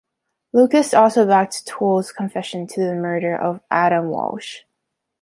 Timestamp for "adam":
3.69-4.07